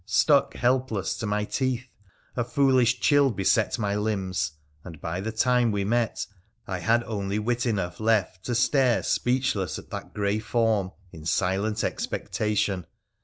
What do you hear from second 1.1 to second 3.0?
to my teeth; a foolish